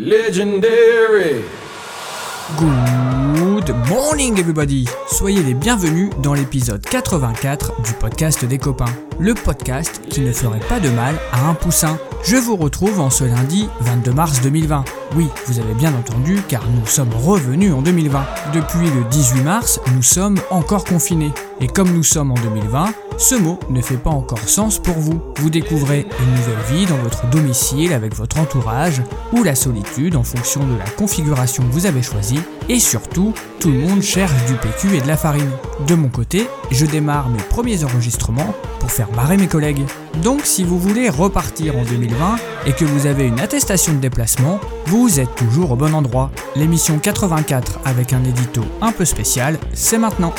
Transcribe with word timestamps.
Legendary. 0.00 1.42
Good 2.56 3.74
morning 3.88 4.38
everybody 4.38 4.86
Soyez 5.08 5.42
les 5.42 5.54
bienvenus 5.54 6.10
dans 6.22 6.34
l'épisode 6.34 6.80
84 6.82 7.82
du 7.82 7.92
podcast 7.94 8.44
des 8.44 8.58
copains. 8.58 9.07
Le 9.20 9.34
podcast 9.34 10.00
qui 10.08 10.20
ne 10.20 10.32
ferait 10.32 10.60
pas 10.60 10.78
de 10.78 10.90
mal 10.90 11.16
à 11.32 11.48
un 11.48 11.54
poussin. 11.54 11.98
Je 12.22 12.36
vous 12.36 12.54
retrouve 12.54 13.00
en 13.00 13.10
ce 13.10 13.24
lundi 13.24 13.68
22 13.80 14.12
mars 14.12 14.40
2020. 14.42 14.84
Oui, 15.16 15.26
vous 15.46 15.58
avez 15.58 15.74
bien 15.74 15.92
entendu 15.92 16.40
car 16.46 16.62
nous 16.70 16.86
sommes 16.86 17.12
revenus 17.12 17.72
en 17.72 17.82
2020. 17.82 18.24
Depuis 18.54 18.88
le 18.88 19.02
18 19.10 19.42
mars, 19.42 19.80
nous 19.92 20.04
sommes 20.04 20.38
encore 20.50 20.84
confinés. 20.84 21.32
Et 21.60 21.66
comme 21.66 21.92
nous 21.92 22.04
sommes 22.04 22.30
en 22.30 22.34
2020, 22.36 22.94
ce 23.18 23.34
mot 23.34 23.58
ne 23.68 23.80
fait 23.80 23.96
pas 23.96 24.10
encore 24.10 24.48
sens 24.48 24.78
pour 24.78 24.94
vous. 24.94 25.20
Vous 25.38 25.50
découvrez 25.50 26.06
une 26.20 26.34
nouvelle 26.36 26.64
vie 26.70 26.86
dans 26.86 26.96
votre 26.98 27.26
domicile 27.30 27.92
avec 27.92 28.14
votre 28.14 28.38
entourage, 28.38 29.02
ou 29.32 29.42
la 29.42 29.56
solitude 29.56 30.14
en 30.14 30.22
fonction 30.22 30.64
de 30.64 30.78
la 30.78 30.88
configuration 30.90 31.64
que 31.64 31.72
vous 31.72 31.86
avez 31.86 32.02
choisie, 32.02 32.38
et 32.68 32.78
surtout, 32.78 33.34
tout 33.58 33.72
le 33.72 33.78
monde 33.80 34.02
cherche 34.02 34.44
du 34.46 34.54
PQ 34.54 34.96
et 34.96 35.00
de 35.00 35.08
la 35.08 35.16
farine. 35.16 35.50
De 35.88 35.96
mon 35.96 36.08
côté, 36.08 36.46
je 36.70 36.86
démarre 36.86 37.28
mes 37.28 37.42
premiers 37.42 37.82
enregistrements 37.82 38.54
pour 38.78 38.92
faire 38.92 39.07
marrer 39.14 39.36
mes 39.36 39.48
collègues. 39.48 39.84
Donc 40.22 40.40
si 40.44 40.64
vous 40.64 40.78
voulez 40.78 41.08
repartir 41.08 41.76
en 41.76 41.82
2020 41.82 42.36
et 42.66 42.72
que 42.72 42.84
vous 42.84 43.06
avez 43.06 43.26
une 43.26 43.40
attestation 43.40 43.92
de 43.92 43.98
déplacement, 43.98 44.60
vous 44.86 45.20
êtes 45.20 45.34
toujours 45.34 45.72
au 45.72 45.76
bon 45.76 45.94
endroit. 45.94 46.30
L'émission 46.56 46.98
84 46.98 47.80
avec 47.84 48.12
un 48.12 48.24
édito 48.24 48.62
un 48.80 48.92
peu 48.92 49.04
spécial, 49.04 49.58
c'est 49.72 49.98
maintenant. 49.98 50.32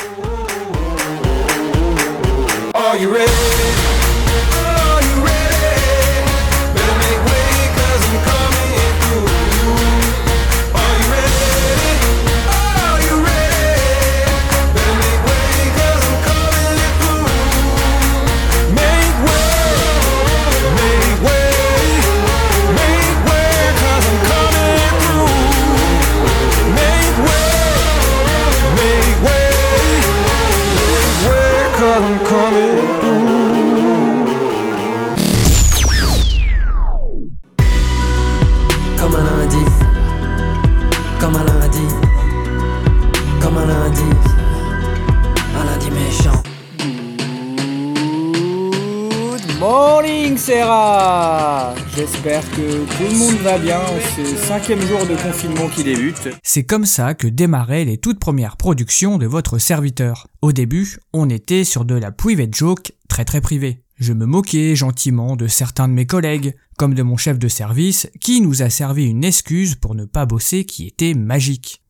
J'espère 52.00 52.50
que 52.52 52.86
tout 52.86 53.12
le 53.12 53.18
monde 53.18 53.36
va 53.42 53.58
bien 53.58 53.78
en 53.78 54.00
ce 54.16 54.34
cinquième 54.34 54.80
jour 54.80 55.00
de 55.06 55.14
confinement 55.16 55.68
qui 55.68 55.84
débute. 55.84 56.30
C'est 56.42 56.64
comme 56.64 56.86
ça 56.86 57.12
que 57.12 57.26
démarraient 57.26 57.84
les 57.84 57.98
toutes 57.98 58.18
premières 58.18 58.56
productions 58.56 59.18
de 59.18 59.26
votre 59.26 59.58
serviteur. 59.58 60.26
Au 60.40 60.52
début, 60.52 60.96
on 61.12 61.28
était 61.28 61.62
sur 61.62 61.84
de 61.84 61.94
la 61.94 62.10
private 62.10 62.54
joke 62.54 62.92
très 63.06 63.26
très 63.26 63.42
privée. 63.42 63.82
Je 63.96 64.14
me 64.14 64.24
moquais 64.24 64.74
gentiment 64.76 65.36
de 65.36 65.46
certains 65.46 65.88
de 65.88 65.92
mes 65.92 66.06
collègues, 66.06 66.54
comme 66.78 66.94
de 66.94 67.02
mon 67.02 67.18
chef 67.18 67.38
de 67.38 67.48
service, 67.48 68.08
qui 68.18 68.40
nous 68.40 68.62
a 68.62 68.70
servi 68.70 69.04
une 69.04 69.22
excuse 69.22 69.74
pour 69.74 69.94
ne 69.94 70.06
pas 70.06 70.24
bosser 70.24 70.64
qui 70.64 70.86
était 70.86 71.12
magique. 71.12 71.82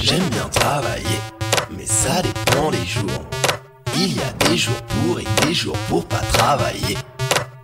J'aime 0.00 0.28
bien 0.30 0.48
travailler, 0.48 1.20
mais 1.76 1.86
ça 1.86 2.22
dépend 2.22 2.72
des 2.72 2.84
jours. 2.84 3.22
Il 3.94 4.16
y 4.16 4.20
a 4.20 4.32
des 4.48 4.56
jours 4.56 4.82
pour 4.82 5.20
et 5.20 5.26
des 5.46 5.54
jours 5.54 5.76
pour 5.88 6.06
pas 6.06 6.20
travailler. 6.32 6.96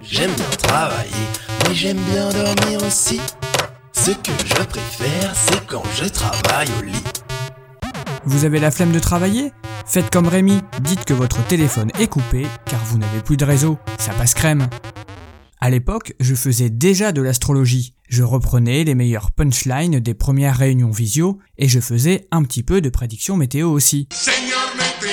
J'aime 0.01 0.33
bien 0.33 0.51
travailler, 0.59 1.27
mais 1.67 1.75
j'aime 1.75 1.99
bien 2.13 2.29
dormir 2.31 2.83
aussi. 2.87 3.21
Ce 3.93 4.11
que 4.11 4.33
je 4.47 4.63
préfère, 4.65 5.35
c'est 5.35 5.67
quand 5.67 5.83
je 5.95 6.05
travaille 6.05 6.69
au 6.79 6.83
lit. 6.83 7.05
Vous 8.25 8.45
avez 8.45 8.61
la 8.61 8.71
flemme 8.71 8.93
de 8.93 8.99
travailler? 8.99 9.53
Faites 9.87 10.11
comme 10.11 10.29
Rémi, 10.29 10.61
dites 10.83 11.05
que 11.05 11.15
votre 11.15 11.45
téléphone 11.47 11.91
est 11.99 12.09
coupé 12.09 12.47
car 12.67 12.85
vous 12.85 12.99
n'avez 12.99 13.21
plus 13.21 13.37
de 13.39 13.45
réseau, 13.45 13.79
ça 13.99 14.13
passe 14.13 14.35
crème. 14.35 14.69
À 15.61 15.71
l'époque, 15.71 16.13
je 16.21 16.35
faisais 16.35 16.71
déjà 16.71 17.11
de 17.11 17.23
l'astrologie. 17.23 17.95
Je 18.09 18.23
reprenais 18.23 18.85
les 18.85 18.95
meilleurs 18.95 19.33
punchlines 19.33 19.99
des 19.99 20.15
premières 20.15 20.57
réunions 20.57 20.91
visio 20.91 21.39
et 21.57 21.69
je 21.69 21.81
faisais 21.81 22.29
un 22.31 22.43
petit 22.45 22.63
peu 22.63 22.81
de 22.81 22.91
prédiction 22.91 23.37
météo 23.37 23.71
aussi. 23.71 24.09
Señor 24.13 24.71
Meteo, 24.77 25.09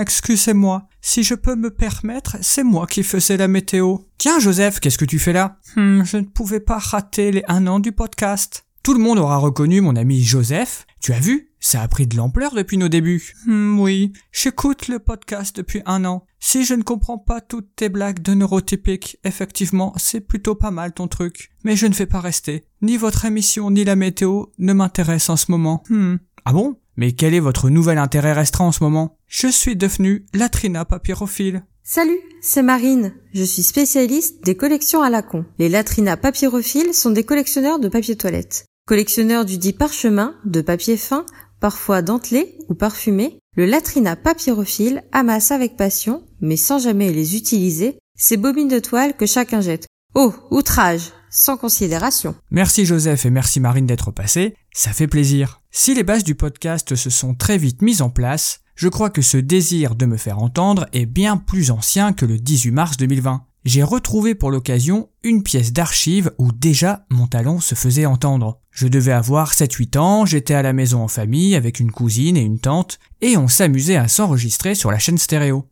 excusez-moi, 0.00 0.88
si 1.00 1.22
je 1.22 1.34
peux 1.34 1.54
me 1.54 1.70
permettre, 1.70 2.36
c'est 2.40 2.64
moi 2.64 2.86
qui 2.86 3.02
faisais 3.02 3.36
la 3.36 3.48
météo. 3.48 3.98
Tiens 4.18 4.38
Joseph, 4.38 4.80
qu'est-ce 4.80 4.98
que 4.98 5.04
tu 5.04 5.18
fais 5.18 5.32
là? 5.32 5.58
Hmm, 5.76 6.02
je 6.04 6.16
ne 6.16 6.24
pouvais 6.24 6.60
pas 6.60 6.78
rater 6.78 7.30
les 7.30 7.42
un 7.48 7.66
an 7.66 7.80
du 7.80 7.92
podcast. 7.92 8.66
Tout 8.82 8.94
le 8.94 9.00
monde 9.00 9.18
aura 9.18 9.36
reconnu 9.36 9.80
mon 9.80 9.96
ami 9.96 10.22
Joseph. 10.22 10.86
Tu 11.02 11.12
as 11.12 11.20
vu? 11.20 11.50
Ça 11.60 11.82
a 11.82 11.88
pris 11.88 12.06
de 12.06 12.16
l'ampleur 12.16 12.54
depuis 12.54 12.78
nos 12.78 12.88
débuts. 12.88 13.34
Hmm, 13.46 13.78
oui, 13.78 14.14
j'écoute 14.32 14.88
le 14.88 14.98
podcast 14.98 15.54
depuis 15.54 15.82
un 15.84 16.06
an. 16.06 16.24
Si 16.38 16.64
je 16.64 16.72
ne 16.72 16.82
comprends 16.82 17.18
pas 17.18 17.42
toutes 17.42 17.76
tes 17.76 17.90
blagues 17.90 18.22
de 18.22 18.32
neurotypique, 18.32 19.18
effectivement, 19.24 19.92
c'est 19.96 20.22
plutôt 20.22 20.54
pas 20.54 20.70
mal 20.70 20.94
ton 20.94 21.06
truc. 21.06 21.50
Mais 21.64 21.76
je 21.76 21.86
ne 21.86 21.92
vais 21.92 22.06
pas 22.06 22.20
rester. 22.20 22.64
Ni 22.80 22.96
votre 22.96 23.26
émission 23.26 23.70
ni 23.70 23.84
la 23.84 23.96
météo 23.96 24.46
ne 24.58 24.72
m'intéressent 24.72 25.30
en 25.30 25.36
ce 25.36 25.50
moment. 25.50 25.82
Hmm. 25.90 26.16
Ah 26.46 26.54
bon? 26.54 26.76
Mais 27.00 27.12
quel 27.12 27.32
est 27.32 27.40
votre 27.40 27.70
nouvel 27.70 27.96
intérêt 27.96 28.34
restreint 28.34 28.66
en 28.66 28.72
ce 28.72 28.84
moment? 28.84 29.16
Je 29.26 29.46
suis 29.46 29.74
devenu 29.74 30.26
latrina 30.34 30.84
papyrophile. 30.84 31.64
Salut, 31.82 32.18
c'est 32.42 32.62
Marine. 32.62 33.14
Je 33.32 33.42
suis 33.42 33.62
spécialiste 33.62 34.44
des 34.44 34.54
collections 34.54 35.00
à 35.00 35.08
la 35.08 35.22
con. 35.22 35.46
Les 35.58 35.70
latrinas 35.70 36.18
papyrophiles 36.18 36.92
sont 36.92 37.10
des 37.10 37.24
collectionneurs 37.24 37.78
de 37.78 37.88
papier 37.88 38.16
toilette. 38.16 38.66
Collectionneurs 38.86 39.46
du 39.46 39.56
dit 39.56 39.72
parchemin, 39.72 40.34
de 40.44 40.60
papier 40.60 40.98
fin, 40.98 41.24
parfois 41.58 42.02
dentelé 42.02 42.58
ou 42.68 42.74
parfumé, 42.74 43.38
le 43.56 43.64
latrina 43.64 44.14
papyrophile 44.14 45.02
amasse 45.10 45.52
avec 45.52 45.78
passion, 45.78 46.22
mais 46.42 46.58
sans 46.58 46.80
jamais 46.80 47.14
les 47.14 47.34
utiliser, 47.34 47.98
ces 48.14 48.36
bobines 48.36 48.68
de 48.68 48.78
toile 48.78 49.16
que 49.16 49.24
chacun 49.24 49.62
jette. 49.62 49.86
Oh, 50.14 50.34
outrage, 50.50 51.12
sans 51.30 51.56
considération. 51.56 52.34
Merci 52.50 52.84
Joseph 52.84 53.24
et 53.24 53.30
merci 53.30 53.58
Marine 53.58 53.86
d'être 53.86 54.10
passés, 54.10 54.54
ça 54.72 54.92
fait 54.92 55.06
plaisir. 55.06 55.60
Si 55.70 55.94
les 55.94 56.02
bases 56.02 56.24
du 56.24 56.34
podcast 56.34 56.94
se 56.94 57.10
sont 57.10 57.34
très 57.34 57.58
vite 57.58 57.82
mises 57.82 58.02
en 58.02 58.10
place, 58.10 58.60
je 58.76 58.88
crois 58.88 59.10
que 59.10 59.22
ce 59.22 59.36
désir 59.36 59.94
de 59.94 60.06
me 60.06 60.16
faire 60.16 60.38
entendre 60.38 60.86
est 60.92 61.06
bien 61.06 61.36
plus 61.36 61.70
ancien 61.70 62.12
que 62.12 62.24
le 62.24 62.38
18 62.38 62.70
mars 62.70 62.96
2020. 62.96 63.44
J'ai 63.64 63.82
retrouvé 63.82 64.34
pour 64.34 64.50
l'occasion 64.50 65.10
une 65.22 65.42
pièce 65.42 65.72
d'archive 65.72 66.30
où 66.38 66.50
déjà 66.50 67.04
mon 67.10 67.26
talent 67.26 67.60
se 67.60 67.74
faisait 67.74 68.06
entendre. 68.06 68.58
Je 68.70 68.88
devais 68.88 69.12
avoir 69.12 69.52
7-8 69.52 69.98
ans, 69.98 70.24
j'étais 70.24 70.54
à 70.54 70.62
la 70.62 70.72
maison 70.72 71.02
en 71.02 71.08
famille 71.08 71.56
avec 71.56 71.78
une 71.78 71.90
cousine 71.90 72.36
et 72.36 72.42
une 72.42 72.60
tante, 72.60 72.98
et 73.20 73.36
on 73.36 73.48
s'amusait 73.48 73.96
à 73.96 74.08
s'enregistrer 74.08 74.74
sur 74.74 74.90
la 74.90 74.98
chaîne 74.98 75.18
stéréo. 75.18 75.66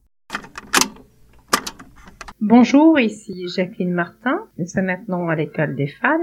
Bonjour, 2.40 3.00
ici 3.00 3.46
Jacqueline 3.56 3.92
Martin. 3.92 4.38
Nous 4.58 4.66
sommes 4.66 4.84
maintenant 4.84 5.28
à 5.28 5.34
l'école 5.34 5.74
des 5.74 5.88
fans 5.88 6.18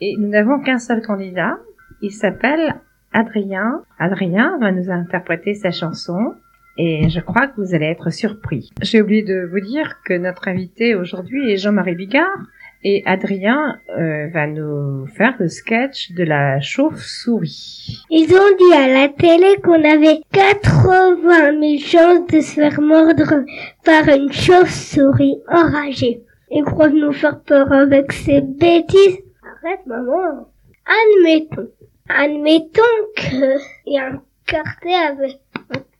et 0.00 0.14
nous 0.16 0.28
n'avons 0.28 0.60
qu'un 0.60 0.78
seul 0.78 1.02
candidat. 1.02 1.58
Il 2.02 2.12
s'appelle 2.12 2.76
Adrien. 3.12 3.82
Adrien 3.98 4.58
va 4.58 4.72
nous 4.72 4.90
interpréter 4.90 5.54
sa 5.54 5.70
chanson 5.70 6.34
et 6.78 7.10
je 7.10 7.20
crois 7.20 7.48
que 7.48 7.60
vous 7.60 7.74
allez 7.74 7.86
être 7.86 8.10
surpris. 8.10 8.70
J'ai 8.80 9.02
oublié 9.02 9.22
de 9.22 9.46
vous 9.50 9.60
dire 9.60 9.98
que 10.04 10.14
notre 10.14 10.48
invité 10.48 10.94
aujourd'hui 10.94 11.50
est 11.50 11.58
Jean-Marie 11.58 11.94
Bigard 11.94 12.38
et 12.82 13.02
Adrien 13.04 13.78
euh, 13.98 14.28
va 14.28 14.46
nous 14.46 15.06
faire 15.08 15.34
le 15.38 15.48
sketch 15.48 16.12
de 16.12 16.24
la 16.24 16.60
chauve-souris. 16.60 18.02
Ils 18.08 18.32
ont 18.32 18.56
dit 18.56 18.74
à 18.74 18.88
la 18.88 19.08
télé 19.08 19.56
qu'on 19.62 19.84
avait 19.84 20.20
80 20.32 21.60
000 21.60 21.78
chances 21.80 22.26
de 22.28 22.40
se 22.40 22.54
faire 22.54 22.80
mordre 22.80 23.44
par 23.84 24.08
une 24.08 24.32
chauve-souris 24.32 25.36
enragée. 25.48 26.22
Ils 26.50 26.64
croient 26.64 26.88
nous 26.88 27.12
faire 27.12 27.40
peur 27.40 27.70
avec 27.70 28.12
ces 28.12 28.40
bêtises. 28.40 29.18
Arrête, 29.42 29.84
maman. 29.86 30.48
Admettons. 30.86 31.68
Admettons 32.16 32.82
que 33.16 33.56
il 33.86 33.92
y 33.94 33.98
a 33.98 34.06
un 34.08 34.22
quartier 34.46 34.94
avec, 34.94 35.40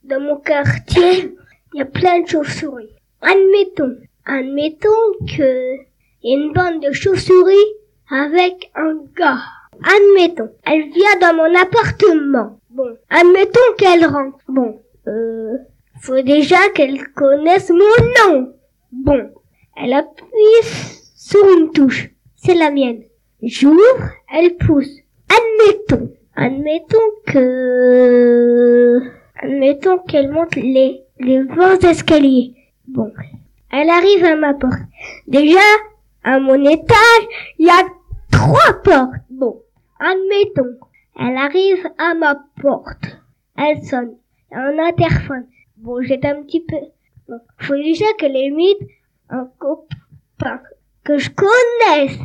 dans 0.04 0.20
mon 0.20 0.36
quartier, 0.38 1.34
il 1.72 1.78
y 1.78 1.82
a 1.82 1.84
plein 1.84 2.20
de 2.20 2.26
chauves-souris. 2.26 2.90
Admettons. 3.22 3.96
Admettons 4.26 5.26
que 5.36 5.76
y 6.22 6.34
a 6.34 6.36
une 6.36 6.52
bande 6.52 6.82
de 6.82 6.92
chauves-souris 6.92 7.54
avec 8.10 8.70
un 8.74 8.96
gars. 9.16 9.40
Admettons, 9.82 10.50
elle 10.66 10.90
vient 10.90 11.18
dans 11.20 11.34
mon 11.36 11.54
appartement. 11.54 12.58
Bon, 12.70 12.96
admettons 13.08 13.60
qu'elle 13.78 14.04
rentre. 14.04 14.38
Bon, 14.48 14.80
Euh, 15.06 15.56
faut 16.02 16.20
déjà 16.20 16.58
qu'elle 16.74 17.02
connaisse 17.14 17.70
mon 17.70 17.96
nom. 18.18 18.52
Bon, 18.92 19.30
elle 19.76 19.94
appuie 19.94 20.62
sur 21.16 21.42
une 21.56 21.70
touche. 21.72 22.10
C'est 22.36 22.54
la 22.54 22.70
mienne. 22.70 23.02
J'ouvre, 23.42 24.10
elle 24.34 24.56
pousse. 24.56 24.99
Admettons, 25.60 26.10
admettons 26.36 27.10
que, 27.26 29.00
admettons 29.42 29.98
qu'elle 29.98 30.30
monte 30.30 30.56
les, 30.56 31.02
les 31.18 31.42
20 31.42 31.84
escaliers. 31.84 32.54
Bon, 32.86 33.12
elle 33.70 33.90
arrive 33.90 34.24
à 34.24 34.36
ma 34.36 34.54
porte. 34.54 34.80
Déjà, 35.26 35.58
à 36.24 36.38
mon 36.40 36.64
étage, 36.64 37.26
il 37.58 37.66
y 37.66 37.70
a 37.70 37.86
trois 38.30 38.80
portes. 38.82 39.20
Bon, 39.28 39.60
admettons, 39.98 40.78
elle 41.18 41.36
arrive 41.36 41.86
à 41.98 42.14
ma 42.14 42.36
porte. 42.60 43.18
Elle 43.56 43.82
sonne. 43.84 44.16
Un 44.52 44.78
interphone. 44.78 45.46
Bon, 45.76 46.00
j'étais 46.02 46.28
un 46.28 46.42
petit 46.42 46.64
peu... 46.64 46.76
Bon, 47.28 47.40
faut 47.58 47.76
déjà 47.76 48.06
qu'elle 48.18 48.36
imite 48.36 48.78
un 49.28 49.48
copain 49.58 50.60
que 51.04 51.18
je 51.18 51.30
connaisse. 51.30 52.18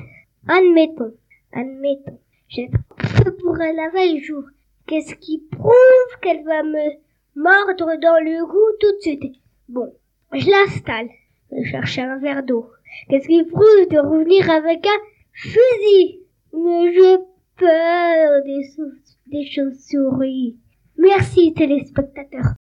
Admettons, 0.47 1.13
admettons. 1.53 2.19
J'ai 2.47 2.69
fait 3.05 3.31
pour 3.37 3.59
elle 3.61 3.75
la 3.75 3.89
veille 3.89 4.23
jour. 4.23 4.43
Qu'est-ce 4.87 5.15
qui 5.15 5.39
prouve 5.51 6.19
qu'elle 6.21 6.43
va 6.43 6.63
me 6.63 6.91
mordre 7.35 7.99
dans 8.01 8.23
le 8.23 8.45
goût 8.45 8.77
tout 8.79 8.91
de 8.91 9.01
suite? 9.01 9.35
Bon, 9.69 9.93
je 10.33 10.49
l'installe. 10.49 11.09
Je 11.51 11.63
chercher 11.69 12.01
un 12.01 12.17
verre 12.17 12.43
d'eau. 12.43 12.69
Qu'est-ce 13.09 13.27
qui 13.27 13.43
prouve 13.43 13.89
de 13.89 13.97
revenir 13.99 14.49
avec 14.49 14.85
un 14.85 14.99
fusil? 15.33 16.19
Mais 16.53 16.93
j'ai 16.93 17.17
peur 17.57 18.43
des, 18.45 18.61
chauves- 18.75 19.15
des 19.27 19.45
chauves-souris. 19.45 20.57
Merci 20.97 21.53
téléspectateurs. 21.53 22.53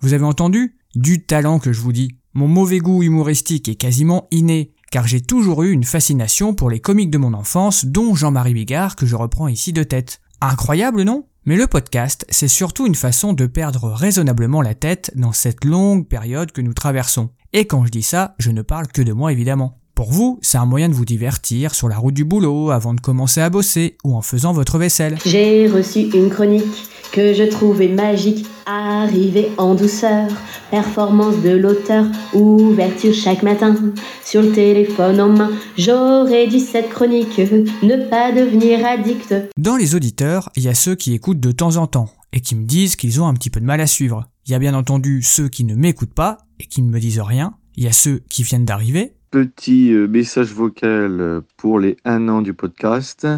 Vous 0.00 0.14
avez 0.14 0.24
entendu? 0.24 0.76
Du 0.94 1.24
talent 1.24 1.58
que 1.58 1.72
je 1.72 1.80
vous 1.80 1.92
dis. 1.92 2.10
Mon 2.34 2.48
mauvais 2.48 2.78
goût 2.78 3.02
humoristique 3.02 3.68
est 3.68 3.74
quasiment 3.74 4.26
inné, 4.30 4.72
car 4.90 5.06
j'ai 5.06 5.20
toujours 5.20 5.62
eu 5.62 5.72
une 5.72 5.84
fascination 5.84 6.52
pour 6.52 6.68
les 6.68 6.80
comiques 6.80 7.10
de 7.10 7.18
mon 7.18 7.32
enfance, 7.32 7.84
dont 7.84 8.14
Jean-Marie 8.14 8.54
Bigard 8.54 8.96
que 8.96 9.06
je 9.06 9.16
reprends 9.16 9.48
ici 9.48 9.72
de 9.72 9.82
tête. 9.82 10.20
Incroyable, 10.40 11.02
non? 11.02 11.26
Mais 11.46 11.56
le 11.56 11.66
podcast, 11.66 12.26
c'est 12.28 12.48
surtout 12.48 12.86
une 12.86 12.94
façon 12.94 13.32
de 13.32 13.46
perdre 13.46 13.88
raisonnablement 13.88 14.62
la 14.62 14.74
tête 14.74 15.10
dans 15.14 15.32
cette 15.32 15.64
longue 15.64 16.06
période 16.06 16.52
que 16.52 16.60
nous 16.60 16.74
traversons. 16.74 17.30
Et 17.52 17.66
quand 17.66 17.86
je 17.86 17.90
dis 17.90 18.02
ça, 18.02 18.34
je 18.38 18.50
ne 18.50 18.62
parle 18.62 18.88
que 18.88 19.02
de 19.02 19.12
moi 19.12 19.32
évidemment. 19.32 19.79
Pour 20.00 20.12
vous, 20.12 20.38
c'est 20.40 20.56
un 20.56 20.64
moyen 20.64 20.88
de 20.88 20.94
vous 20.94 21.04
divertir 21.04 21.74
sur 21.74 21.86
la 21.86 21.98
route 21.98 22.14
du 22.14 22.24
boulot, 22.24 22.70
avant 22.70 22.94
de 22.94 23.02
commencer 23.02 23.42
à 23.42 23.50
bosser, 23.50 23.98
ou 24.02 24.16
en 24.16 24.22
faisant 24.22 24.54
votre 24.54 24.78
vaisselle. 24.78 25.18
J'ai 25.26 25.68
reçu 25.68 26.08
une 26.14 26.30
chronique 26.30 26.88
que 27.12 27.34
je 27.34 27.42
trouvais 27.42 27.88
magique, 27.88 28.46
arrivée 28.64 29.50
en 29.58 29.74
douceur, 29.74 30.26
performance 30.70 31.42
de 31.42 31.50
l'auteur, 31.50 32.06
ouverture 32.32 33.12
chaque 33.12 33.42
matin, 33.42 33.76
sur 34.24 34.40
le 34.40 34.52
téléphone 34.52 35.20
en 35.20 35.28
main. 35.28 35.50
J'aurais 35.76 36.46
dû 36.46 36.60
cette 36.60 36.88
chronique, 36.88 37.38
ne 37.38 38.08
pas 38.08 38.32
devenir 38.32 38.86
addict. 38.86 39.34
Dans 39.58 39.76
les 39.76 39.94
auditeurs, 39.94 40.48
il 40.56 40.62
y 40.62 40.68
a 40.68 40.74
ceux 40.74 40.94
qui 40.94 41.12
écoutent 41.12 41.40
de 41.40 41.52
temps 41.52 41.76
en 41.76 41.86
temps 41.86 42.08
et 42.32 42.40
qui 42.40 42.54
me 42.54 42.64
disent 42.64 42.96
qu'ils 42.96 43.20
ont 43.20 43.26
un 43.26 43.34
petit 43.34 43.50
peu 43.50 43.60
de 43.60 43.66
mal 43.66 43.82
à 43.82 43.86
suivre. 43.86 44.24
Il 44.46 44.52
y 44.52 44.54
a 44.54 44.58
bien 44.58 44.72
entendu 44.72 45.20
ceux 45.20 45.50
qui 45.50 45.64
ne 45.64 45.74
m'écoutent 45.74 46.14
pas 46.14 46.38
et 46.58 46.64
qui 46.64 46.80
ne 46.80 46.88
me 46.88 47.00
disent 47.00 47.20
rien. 47.20 47.52
Il 47.76 47.84
y 47.84 47.86
a 47.86 47.92
ceux 47.92 48.22
qui 48.30 48.44
viennent 48.44 48.64
d'arriver. 48.64 49.12
Petit 49.30 49.92
euh, 49.92 50.08
message 50.08 50.52
vocal 50.52 51.20
euh, 51.20 51.40
pour 51.56 51.78
les 51.78 51.96
un 52.04 52.28
an 52.28 52.42
du 52.42 52.52
podcast. 52.52 53.28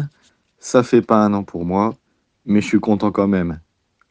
Ça 0.57 0.81
fait 0.81 1.03
pas 1.03 1.17
un 1.17 1.33
an 1.33 1.43
pour 1.43 1.65
moi, 1.65 1.93
mais 2.45 2.61
je 2.61 2.67
suis 2.67 2.79
content 2.79 3.11
quand 3.11 3.27
même. 3.27 3.59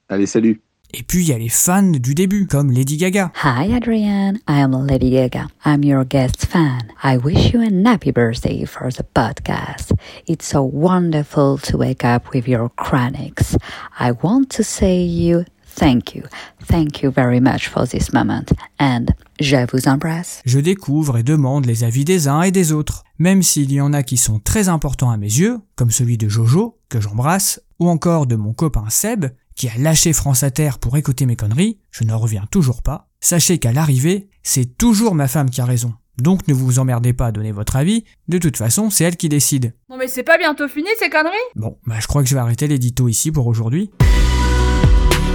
Allez, 0.08 0.26
salut 0.26 0.60
Et 0.94 1.02
puis 1.02 1.22
il 1.22 1.28
y 1.30 1.32
a 1.32 1.38
les 1.38 1.48
fans 1.48 1.82
du 1.82 2.14
début, 2.14 2.46
comme 2.46 2.70
Lady 2.70 2.98
Gaga. 2.98 3.32
Hi, 3.42 3.72
Adrienne. 3.74 4.38
I 4.46 4.60
am 4.60 4.72
Lady 4.86 5.10
Gaga. 5.10 5.48
I'm 5.64 5.82
your 5.82 6.04
guest 6.04 6.46
fan. 6.46 6.92
I 7.02 7.16
wish 7.16 7.52
you 7.52 7.62
an 7.62 7.84
happy 7.84 8.12
birthday 8.12 8.66
for 8.66 8.90
the 8.92 9.02
podcast. 9.02 9.92
It's 10.28 10.46
so 10.46 10.62
wonderful 10.62 11.58
to 11.58 11.78
wake 11.78 12.04
up 12.04 12.32
with 12.34 12.46
your 12.46 12.68
chronics. 12.76 13.56
I 13.98 14.12
want 14.12 14.50
to 14.50 14.62
say 14.62 15.00
you 15.00 15.46
thank 15.74 16.14
you. 16.14 16.22
Thank 16.66 17.02
you 17.02 17.10
very 17.10 17.40
much 17.40 17.68
for 17.68 17.86
this 17.86 18.12
moment. 18.12 18.44
And 18.78 19.06
je 19.40 19.66
vous 19.72 19.88
embrasse. 19.88 20.40
Je 20.44 20.58
découvre 20.58 21.18
et 21.18 21.22
demande 21.22 21.66
les 21.66 21.84
avis 21.84 22.04
des 22.04 22.28
uns 22.28 22.42
et 22.42 22.50
des 22.50 22.72
autres, 22.72 23.04
même 23.18 23.42
s'il 23.42 23.72
y 23.72 23.80
en 23.80 23.92
a 23.92 24.02
qui 24.02 24.16
sont 24.16 24.38
très 24.38 24.68
importants 24.68 25.10
à 25.10 25.16
mes 25.16 25.26
yeux, 25.26 25.58
comme 25.76 25.90
celui 25.90 26.18
de 26.18 26.28
Jojo, 26.28 26.78
que 26.88 27.00
j'embrasse, 27.00 27.60
ou 27.78 27.88
encore 27.88 28.26
de 28.26 28.36
mon 28.36 28.52
copain 28.52 28.84
Seb, 28.88 29.26
qui 29.54 29.68
a 29.68 29.76
lâché 29.78 30.12
France 30.12 30.42
Inter 30.42 30.70
pour 30.80 30.96
écouter 30.96 31.26
mes 31.26 31.36
conneries, 31.36 31.78
je 31.90 32.04
n'en 32.04 32.18
reviens 32.18 32.46
toujours 32.50 32.82
pas. 32.82 33.08
Sachez 33.20 33.58
qu'à 33.58 33.72
l'arrivée, 33.72 34.28
c'est 34.42 34.78
toujours 34.78 35.14
ma 35.14 35.28
femme 35.28 35.50
qui 35.50 35.60
a 35.60 35.64
raison. 35.64 35.94
Donc 36.18 36.46
ne 36.46 36.54
vous 36.54 36.78
emmerdez 36.78 37.12
pas 37.12 37.26
à 37.26 37.32
donner 37.32 37.52
votre 37.52 37.76
avis, 37.76 38.04
de 38.28 38.38
toute 38.38 38.56
façon 38.56 38.90
c'est 38.90 39.04
elle 39.04 39.16
qui 39.16 39.28
décide. 39.28 39.74
Non 39.88 39.96
mais 39.96 40.08
c'est 40.08 40.22
pas 40.22 40.36
bientôt 40.36 40.68
fini 40.68 40.88
ces 40.98 41.08
conneries? 41.08 41.36
Bon, 41.56 41.78
bah 41.86 41.96
je 42.00 42.06
crois 42.06 42.22
que 42.22 42.28
je 42.28 42.34
vais 42.34 42.40
arrêter 42.40 42.66
l'édito 42.66 43.08
ici 43.08 43.32
pour 43.32 43.46
aujourd'hui. 43.46 43.90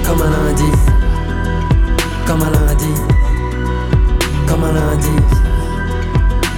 Comme 0.07 0.21
un 0.21 0.29
lundi, 0.29 0.71
comme 2.25 2.41
un 2.41 2.49
lundi, 2.49 2.93
comme 4.47 4.63
un 4.63 4.71
lundi, 4.71 5.09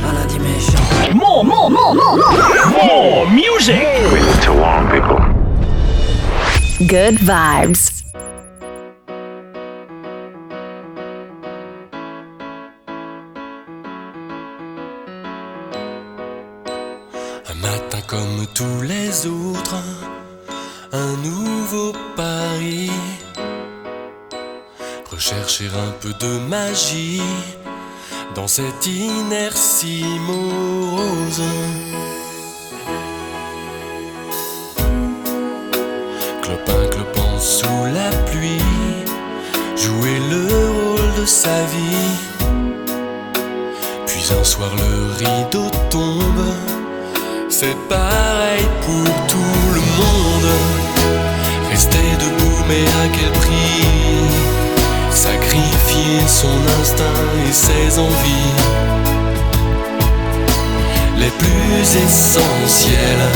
un 0.08 0.14
lundi 0.14 0.40
méchant. 0.40 1.16
More, 1.16 1.44
more, 1.44 1.70
more, 1.70 1.96
more, 1.96 2.16
more, 2.16 2.86
more 2.86 3.26
music. 3.32 3.82
We 4.14 4.20
need 4.22 4.42
to 4.44 4.54
warn 4.54 4.88
people. 4.92 5.20
Good 6.88 7.18
vibes. 7.20 8.04
Un 17.50 17.56
matin 17.62 18.02
comme 18.08 18.46
tous 18.54 18.82
les 18.84 19.26
autres, 19.26 19.82
un 20.92 21.16
nouveau 21.18 21.94
pari. 22.16 22.92
Rechercher 25.12 25.68
un 25.68 25.92
peu 26.02 26.14
de 26.20 26.40
magie 26.48 27.22
dans 28.36 28.48
cette 28.48 28.86
inertie 28.86 30.06
morose. 30.28 31.44
Clopin 36.42 36.88
clopant 36.92 37.40
sous 37.40 37.86
la 37.94 38.10
pluie, 38.28 38.62
jouer 39.76 40.20
le 40.30 40.48
rôle 40.48 41.22
de 41.22 41.26
sa 41.26 41.64
vie. 41.66 42.16
Puis 44.08 44.24
un 44.40 44.44
soir 44.44 44.72
le 44.76 45.14
rideau 45.14 45.70
tombe, 45.90 46.54
c'est 47.50 47.78
pareil 47.88 48.64
pour 48.86 49.28
tout 49.28 49.74
le 49.74 49.82
monde. 49.82 50.89
Rester 51.80 52.12
debout, 52.20 52.62
mais 52.68 52.84
à 52.84 53.08
quel 53.14 53.32
prix? 53.32 53.86
Sacrifier 55.12 56.20
son 56.28 56.58
instinct 56.82 57.24
et 57.48 57.54
ses 57.54 57.98
envies 57.98 58.54
les 61.20 61.32
plus 61.42 61.96
essentielles. 62.04 63.30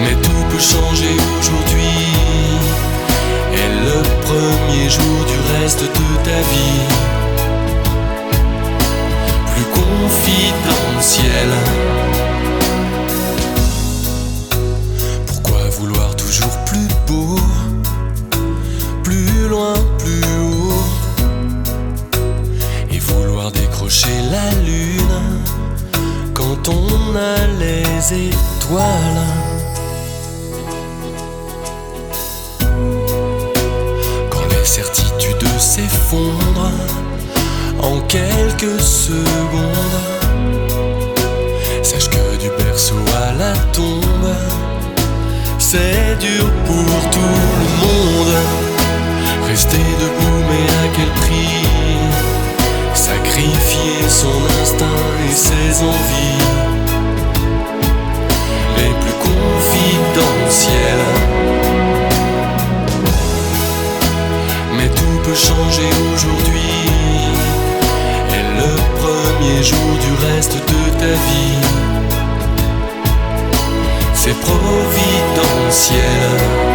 Mais 0.00 0.14
tout 0.22 0.44
peut 0.48 0.58
changer 0.58 1.16
aujourd'hui. 1.38 2.06
Et 3.60 3.68
le 3.88 3.98
premier 4.24 4.88
jour 4.88 5.18
du 5.32 5.38
reste 5.52 5.82
de 5.82 6.08
ta 6.24 6.40
vie, 6.52 6.86
plus 9.52 9.68
confidentiel. 9.82 11.50
Quand 26.34 26.68
on 26.68 27.16
a 27.16 27.46
les 27.58 28.28
étoiles? 28.28 29.26
Quand 34.30 34.46
les 34.50 34.64
certitudes 34.64 35.58
s'effondrent 35.58 36.72
en 37.82 38.00
quelques 38.08 38.80
secondes, 38.80 40.00
sache 41.82 42.08
que 42.10 42.36
du 42.38 42.50
berceau 42.58 43.02
à 43.28 43.32
la 43.32 43.52
tombe, 43.72 44.34
c'est 45.58 46.16
dur 46.20 46.50
pour 46.66 47.10
tout 47.10 47.38
le 47.60 47.68
monde. 47.82 48.34
Rester 49.46 49.78
debout, 49.78 50.40
mais 50.48 50.66
à 50.82 50.88
quel 50.94 51.10
prix 51.22 51.67
sacrifier 53.08 54.08
son 54.08 54.36
instinct 54.60 55.04
et 55.26 55.34
ses 55.34 55.82
envies 55.82 56.46
les 58.76 58.92
plus 59.02 59.18
confidentielles. 59.28 61.12
Mais 64.76 64.88
tout 64.88 65.18
peut 65.24 65.40
changer 65.50 65.90
aujourd'hui 66.12 66.82
et 68.36 68.44
le 68.60 68.72
premier 69.02 69.58
jour 69.62 69.90
du 70.04 70.12
reste 70.26 70.56
de 70.72 70.82
ta 71.00 71.12
vie. 71.28 71.62
C'est 74.14 74.38
providentiel. 74.48 76.67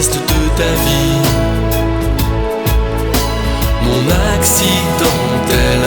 Reste 0.00 0.14
de 0.14 0.42
ta 0.56 0.70
vie. 0.86 1.20
Mon 3.84 4.02
accidentel. 4.34 5.82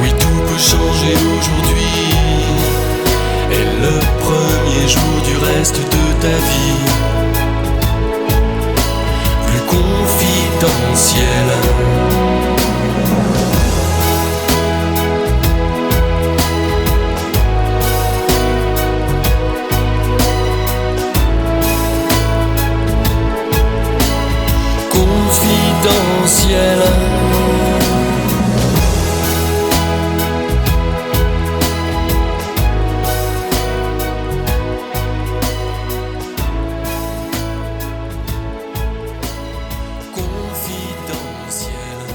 Oui, 0.00 0.10
tout 0.18 0.40
peut 0.46 0.62
changer 0.72 1.14
aujourd'hui. 1.36 1.96
Et 3.56 3.64
le 3.84 3.94
premier 4.24 4.84
jour 4.88 5.16
du 5.28 5.34
reste 5.48 5.80
de 5.96 6.04
ta 6.22 6.36
vie. 6.50 6.84
Plus 9.46 9.62
confidentiel. 9.76 11.48
Confidentiel. 11.50 12.19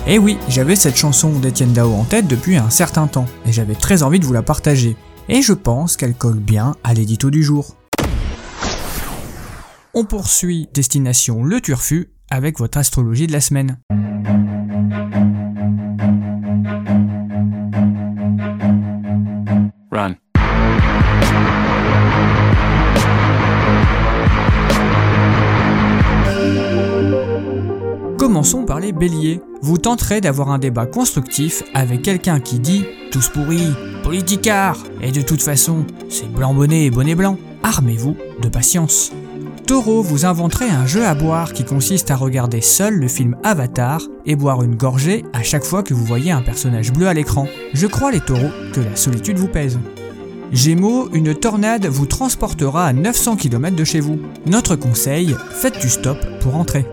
Et 0.08 0.16
Eh 0.16 0.20
oui, 0.20 0.38
j'avais 0.48 0.76
cette 0.76 0.98
chanson 0.98 1.40
d'Étienne 1.40 1.74
Dao 1.74 1.92
en 1.92 2.04
tête 2.04 2.28
depuis 2.28 2.58
un 2.58 2.70
certain 2.70 3.08
temps, 3.08 3.26
et 3.48 3.52
j'avais 3.52 3.74
très 3.74 4.04
envie 4.04 4.20
de 4.20 4.26
vous 4.26 4.34
la 4.34 4.44
partager. 4.44 4.96
Et 5.30 5.42
je 5.42 5.54
pense 5.54 5.98
qu'elle 5.98 6.14
colle 6.14 6.38
bien 6.38 6.76
à 6.84 6.94
l'édito 6.94 7.32
du 7.32 7.42
jour. 7.42 7.76
On 9.96 10.06
poursuit 10.06 10.70
Destination 10.76 11.44
Le 11.44 11.60
Turfu 11.60 12.12
avec 12.30 12.60
votre 12.60 12.78
astrologie 12.78 13.26
de 13.26 13.32
la 13.32 13.42
semaine. 13.42 13.80
Commençons 28.36 28.66
par 28.66 28.82
les 28.82 28.92
béliers. 28.92 29.40
Vous 29.62 29.78
tenterez 29.78 30.20
d'avoir 30.20 30.50
un 30.52 30.60
débat 30.60 30.86
constructif 30.86 31.64
avec 31.74 32.02
quelqu'un 32.02 32.42
qui 32.42 32.60
dit 32.60 32.84
tous 33.10 33.30
pourris, 33.30 33.70
politicard, 34.04 34.76
et 35.02 35.14
de 35.14 35.22
toute 35.22 35.42
façon, 35.42 35.86
c'est 36.10 36.30
blanc 36.30 36.54
bonnet 36.54 36.84
et 36.84 36.92
bonnet 36.92 37.16
blanc. 37.16 37.38
Armez-vous 37.64 38.18
de 38.42 38.50
patience. 38.50 39.14
Taureau, 39.66 40.02
vous 40.02 40.26
inventerez 40.26 40.70
un 40.70 40.86
jeu 40.86 41.06
à 41.06 41.16
boire 41.16 41.54
qui 41.54 41.64
consiste 41.64 42.12
à 42.12 42.18
regarder 42.18 42.60
seul 42.60 42.96
le 42.96 43.08
film 43.08 43.38
Avatar 43.46 44.02
et 44.26 44.36
boire 44.36 44.64
une 44.64 44.76
gorgée 44.76 45.24
à 45.32 45.42
chaque 45.42 45.64
fois 45.64 45.82
que 45.82 45.94
vous 45.94 46.04
voyez 46.04 46.32
un 46.32 46.42
personnage 46.42 46.92
bleu 46.92 47.08
à 47.08 47.14
l'écran. 47.14 47.48
Je 47.74 47.88
crois 47.88 48.12
les 48.12 48.20
taureaux 48.20 48.52
que 48.74 48.82
la 48.82 48.98
solitude 48.98 49.40
vous 49.40 49.48
pèse. 49.48 49.80
Gémeaux, 50.52 51.08
une 51.14 51.34
tornade 51.34 51.86
vous 51.86 52.06
transportera 52.06 52.86
à 52.86 52.92
900 52.92 53.38
km 53.38 53.78
de 53.78 53.84
chez 53.86 54.02
vous. 54.02 54.20
Notre 54.46 54.76
conseil, 54.76 55.38
faites 55.52 55.80
du 55.80 55.88
stop 55.88 56.18
pour 56.42 56.52
rentrer. 56.52 56.86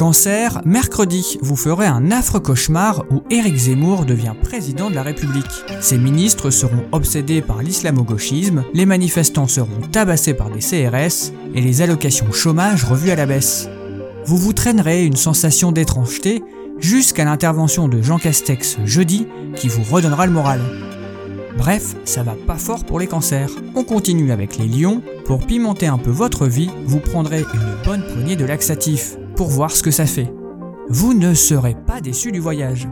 Cancer, 0.00 0.62
mercredi, 0.64 1.36
vous 1.42 1.56
ferez 1.56 1.84
un 1.84 2.10
affreux 2.10 2.40
cauchemar 2.40 3.04
où 3.10 3.22
Éric 3.28 3.54
Zemmour 3.54 4.06
devient 4.06 4.32
président 4.42 4.88
de 4.88 4.94
la 4.94 5.02
République. 5.02 5.44
Ses 5.82 5.98
ministres 5.98 6.48
seront 6.48 6.86
obsédés 6.90 7.42
par 7.42 7.62
l'islamo-gauchisme, 7.62 8.64
les 8.72 8.86
manifestants 8.86 9.46
seront 9.46 9.82
tabassés 9.92 10.32
par 10.32 10.48
des 10.48 10.60
CRS 10.60 11.34
et 11.54 11.60
les 11.60 11.82
allocations 11.82 12.32
chômage 12.32 12.84
revues 12.84 13.10
à 13.10 13.14
la 13.14 13.26
baisse. 13.26 13.68
Vous 14.24 14.38
vous 14.38 14.54
traînerez 14.54 15.04
une 15.04 15.16
sensation 15.16 15.70
d'étrangeté 15.70 16.42
jusqu'à 16.78 17.26
l'intervention 17.26 17.86
de 17.86 18.00
Jean 18.00 18.16
Castex 18.16 18.78
jeudi 18.86 19.26
qui 19.54 19.68
vous 19.68 19.82
redonnera 19.82 20.24
le 20.24 20.32
moral. 20.32 20.62
Bref, 21.58 21.94
ça 22.06 22.22
va 22.22 22.36
pas 22.46 22.56
fort 22.56 22.86
pour 22.86 23.00
les 23.00 23.06
cancers. 23.06 23.50
On 23.74 23.84
continue 23.84 24.32
avec 24.32 24.56
les 24.56 24.66
lions. 24.66 25.02
Pour 25.26 25.46
pimenter 25.46 25.88
un 25.88 25.98
peu 25.98 26.10
votre 26.10 26.46
vie, 26.46 26.70
vous 26.86 27.00
prendrez 27.00 27.40
une 27.52 27.84
bonne 27.84 28.02
poignée 28.14 28.36
de 28.36 28.46
laxatifs 28.46 29.19
voir 29.48 29.70
ce 29.70 29.82
que 29.82 29.90
ça 29.90 30.06
fait. 30.06 30.32
Vous 30.88 31.14
ne 31.14 31.34
serez 31.34 31.76
pas 31.86 32.00
déçu 32.00 32.32
du 32.32 32.40
voyage. 32.40 32.88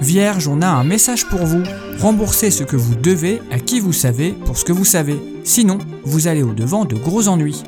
Vierge, 0.00 0.48
on 0.48 0.62
a 0.62 0.66
un 0.66 0.84
message 0.84 1.26
pour 1.28 1.44
vous. 1.46 1.62
Remboursez 2.00 2.50
ce 2.50 2.64
que 2.64 2.76
vous 2.76 2.94
devez 2.94 3.40
à 3.50 3.58
qui 3.58 3.80
vous 3.80 3.92
savez 3.92 4.32
pour 4.32 4.58
ce 4.58 4.64
que 4.64 4.72
vous 4.72 4.84
savez. 4.84 5.18
Sinon, 5.44 5.78
vous 6.04 6.26
allez 6.26 6.42
au 6.42 6.52
devant 6.52 6.84
de 6.84 6.96
gros 6.96 7.28
ennuis. 7.28 7.62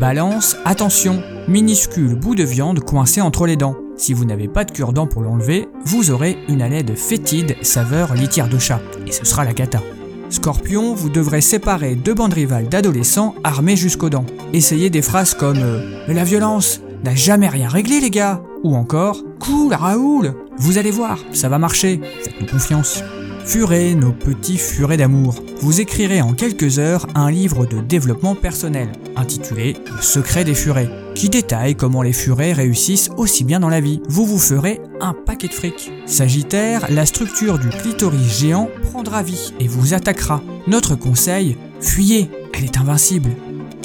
Balance, 0.00 0.56
attention, 0.64 1.22
minuscule 1.48 2.14
bout 2.14 2.34
de 2.34 2.44
viande 2.44 2.80
coincé 2.80 3.20
entre 3.20 3.46
les 3.46 3.56
dents. 3.56 3.76
Si 3.96 4.12
vous 4.12 4.24
n'avez 4.24 4.48
pas 4.48 4.64
de 4.64 4.72
cure-dent 4.72 5.06
pour 5.06 5.22
l'enlever, 5.22 5.68
vous 5.84 6.10
aurez 6.10 6.38
une 6.48 6.62
haleine 6.62 6.96
fétide 6.96 7.56
saveur 7.62 8.14
litière 8.14 8.48
de 8.48 8.58
chat. 8.58 8.80
Et 9.06 9.12
ce 9.12 9.24
sera 9.24 9.44
la 9.44 9.54
cata. 9.54 9.82
Scorpion, 10.28 10.94
vous 10.94 11.08
devrez 11.08 11.40
séparer 11.40 11.94
deux 11.94 12.14
bandes 12.14 12.34
rivales 12.34 12.68
d'adolescents 12.68 13.34
armés 13.44 13.76
jusqu'aux 13.76 14.10
dents. 14.10 14.26
Essayez 14.52 14.90
des 14.90 15.02
phrases 15.02 15.34
comme 15.34 15.58
euh, 15.58 16.02
la 16.08 16.24
violence 16.24 16.80
n'a 17.04 17.14
jamais 17.14 17.48
rien 17.48 17.68
réglé 17.68 18.00
les 18.00 18.10
gars 18.10 18.42
Ou 18.62 18.74
encore 18.74 19.22
Cool 19.38 19.74
Raoul 19.74 20.34
Vous 20.58 20.78
allez 20.78 20.90
voir, 20.90 21.18
ça 21.32 21.48
va 21.48 21.58
marcher, 21.58 22.00
faites-nous 22.22 22.46
confiance. 22.46 23.02
Furets, 23.46 23.94
nos 23.94 24.10
petits 24.10 24.58
furets 24.58 24.96
d'amour. 24.96 25.36
Vous 25.60 25.80
écrirez 25.80 26.20
en 26.20 26.32
quelques 26.32 26.80
heures 26.80 27.06
un 27.14 27.30
livre 27.30 27.64
de 27.64 27.80
développement 27.80 28.34
personnel, 28.34 28.88
intitulé 29.14 29.76
Le 29.94 30.02
secret 30.02 30.42
des 30.42 30.54
furets, 30.54 30.90
qui 31.14 31.28
détaille 31.28 31.76
comment 31.76 32.02
les 32.02 32.12
furets 32.12 32.52
réussissent 32.52 33.08
aussi 33.16 33.44
bien 33.44 33.60
dans 33.60 33.68
la 33.68 33.80
vie. 33.80 34.02
Vous 34.08 34.26
vous 34.26 34.40
ferez 34.40 34.80
un 35.00 35.12
paquet 35.12 35.46
de 35.46 35.52
fric. 35.52 35.92
Sagittaire, 36.06 36.86
la 36.90 37.06
structure 37.06 37.60
du 37.60 37.68
clitoris 37.68 38.40
géant 38.40 38.68
prendra 38.90 39.22
vie 39.22 39.54
et 39.60 39.68
vous 39.68 39.94
attaquera. 39.94 40.42
Notre 40.66 40.96
conseil, 40.96 41.56
fuyez, 41.80 42.28
elle 42.52 42.64
est 42.64 42.78
invincible. 42.78 43.30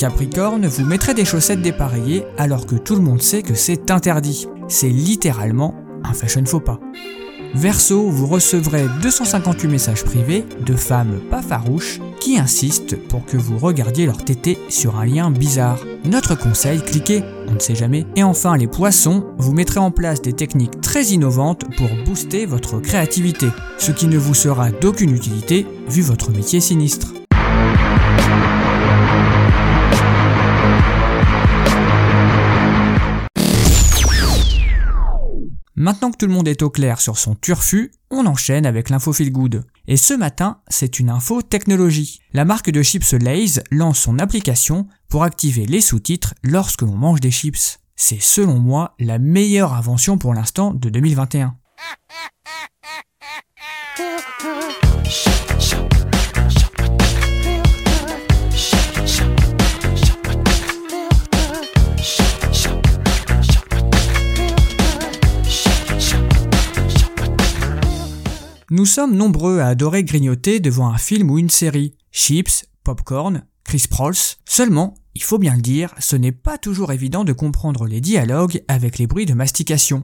Capricorne, 0.02 0.66
vous 0.66 0.84
mettrez 0.84 1.14
des 1.14 1.26
chaussettes 1.26 1.62
dépareillées 1.62 2.26
alors 2.40 2.66
que 2.66 2.74
tout 2.74 2.96
le 2.96 3.04
monde 3.04 3.22
sait 3.22 3.44
que 3.44 3.54
c'est 3.54 3.92
interdit. 3.92 4.48
C'est 4.68 4.90
littéralement 4.90 5.76
un 6.04 6.14
fashion 6.14 6.44
faux 6.44 6.60
pas. 6.60 6.80
Verseau, 7.54 8.10
vous 8.10 8.26
recevrez 8.26 8.88
258 9.04 9.68
messages 9.68 10.04
privés 10.04 10.44
de 10.66 10.74
femmes 10.74 11.20
pas 11.30 11.44
farouches 11.44 12.00
qui 12.20 12.40
insistent 12.40 12.96
pour 13.10 13.24
que 13.26 13.38
vous 13.38 13.60
regardiez 13.60 14.08
leur 14.08 14.26
tété 14.26 14.58
sur 14.70 14.98
un 14.98 15.06
lien 15.06 15.30
bizarre. 15.30 15.78
Notre 16.04 16.34
conseil, 16.34 16.82
cliquez, 16.82 17.22
on 17.48 17.54
ne 17.54 17.60
sait 17.60 17.76
jamais. 17.76 18.08
Et 18.16 18.24
enfin, 18.24 18.58
les 18.58 18.66
poissons, 18.66 19.28
vous 19.38 19.54
mettrez 19.54 19.80
en 19.80 19.92
place 19.92 20.24
des 20.24 20.34
techniques 20.34 20.82
très 20.82 21.04
innovantes 21.10 21.66
pour 21.78 21.90
booster 22.06 22.48
votre 22.48 22.80
créativité, 22.80 23.50
ce 23.78 23.92
qui 23.92 24.08
ne 24.08 24.18
vous 24.18 24.34
sera 24.34 24.72
d'aucune 24.72 25.16
utilité 25.16 25.68
vu 25.88 26.02
votre 26.02 26.32
métier 26.32 26.60
sinistre. 26.60 27.21
Maintenant 35.82 36.12
que 36.12 36.18
tout 36.18 36.28
le 36.28 36.34
monde 36.34 36.48
est 36.48 36.62
au 36.62 36.70
clair 36.70 37.02
sur 37.02 37.18
son 37.18 37.34
turfu, 37.34 37.92
on 38.12 38.28
enchaîne 38.28 38.68
avec 38.68 38.92
l'info 38.92 39.14
feel. 39.14 39.34
Et 39.88 39.98
ce 39.98 40.14
matin, 40.14 40.62
c'est 40.68 41.00
une 41.00 41.10
info 41.10 41.42
technologie. 41.42 42.20
La 42.34 42.46
marque 42.46 42.70
de 42.70 42.84
chips 42.84 43.14
Lay's 43.14 43.62
lance 43.72 43.98
son 43.98 44.20
application 44.20 44.88
pour 45.10 45.24
activer 45.24 45.66
les 45.66 45.82
sous-titres 45.82 46.36
lorsque 46.44 46.84
l'on 46.84 46.94
mange 46.94 47.20
des 47.20 47.32
chips. 47.32 47.80
C'est 47.96 48.22
selon 48.22 48.60
moi 48.60 48.94
la 49.00 49.18
meilleure 49.18 49.74
invention 49.74 50.20
pour 50.20 50.36
l'instant 50.36 50.72
de 50.72 50.92
2021. 50.92 51.56
Nous 68.82 68.88
sommes 68.88 69.16
nombreux 69.16 69.60
à 69.60 69.68
adorer 69.68 70.04
grignoter 70.04 70.60
devant 70.60 70.88
un 70.88 70.98
film 70.98 71.30
ou 71.30 71.38
une 71.38 71.52
série. 71.52 71.94
Chips, 72.12 72.66
popcorn, 72.84 73.44
Chris 73.64 73.86
Prols. 73.88 74.16
Seulement, 74.44 74.96
il 75.14 75.22
faut 75.22 75.38
bien 75.38 75.54
le 75.54 75.62
dire, 75.62 75.94
ce 76.00 76.16
n'est 76.16 76.32
pas 76.32 76.58
toujours 76.58 76.92
évident 76.92 77.24
de 77.24 77.32
comprendre 77.32 77.86
les 77.86 78.02
dialogues 78.02 78.64
avec 78.68 78.98
les 78.98 79.06
bruits 79.06 79.28
de 79.28 79.36
mastication. 79.36 80.04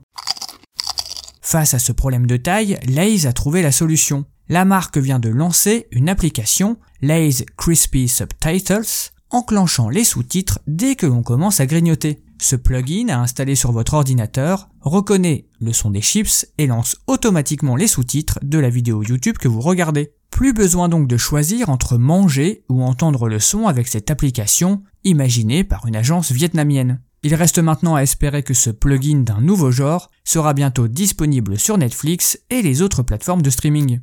Face 1.41 1.73
à 1.73 1.79
ce 1.79 1.91
problème 1.91 2.27
de 2.27 2.37
taille, 2.37 2.77
Lay's 2.85 3.25
a 3.25 3.33
trouvé 3.33 3.63
la 3.63 3.71
solution. 3.71 4.25
La 4.47 4.63
marque 4.63 4.99
vient 4.99 5.17
de 5.17 5.29
lancer 5.29 5.87
une 5.89 6.07
application, 6.07 6.77
Lay's 7.01 7.45
Crispy 7.57 8.07
Subtitles, 8.07 9.09
enclenchant 9.31 9.89
les 9.89 10.03
sous-titres 10.03 10.59
dès 10.67 10.95
que 10.95 11.07
l'on 11.07 11.23
commence 11.23 11.59
à 11.61 11.65
grignoter. 11.65 12.21
Ce 12.39 12.55
plugin 12.55 13.09
à 13.09 13.19
installer 13.19 13.55
sur 13.55 13.71
votre 13.71 13.95
ordinateur 13.95 14.69
reconnaît 14.81 15.47
le 15.59 15.73
son 15.73 15.89
des 15.89 16.01
chips 16.01 16.47
et 16.57 16.67
lance 16.67 16.97
automatiquement 17.07 17.75
les 17.75 17.87
sous-titres 17.87 18.39
de 18.43 18.59
la 18.59 18.69
vidéo 18.69 19.03
YouTube 19.03 19.37
que 19.37 19.47
vous 19.47 19.61
regardez. 19.61 20.13
Plus 20.29 20.53
besoin 20.53 20.87
donc 20.87 21.07
de 21.07 21.17
choisir 21.17 21.69
entre 21.69 21.97
manger 21.97 22.63
ou 22.69 22.83
entendre 22.83 23.27
le 23.27 23.39
son 23.39 23.67
avec 23.67 23.87
cette 23.87 24.11
application 24.11 24.83
imaginée 25.03 25.63
par 25.63 25.87
une 25.87 25.95
agence 25.95 26.31
vietnamienne. 26.31 27.01
Il 27.23 27.33
reste 27.33 27.57
maintenant 27.59 27.95
à 27.95 28.03
espérer 28.03 28.43
que 28.43 28.53
ce 28.53 28.69
plugin 28.69 29.21
d'un 29.21 29.41
nouveau 29.41 29.71
genre 29.71 30.11
sera 30.23 30.53
bientôt 30.53 30.87
disponible 30.87 31.57
sur 31.59 31.77
Netflix 31.77 32.39
et 32.51 32.61
les 32.61 32.83
autres 32.83 33.01
plateformes 33.01 33.41
de 33.41 33.49
streaming. 33.49 33.99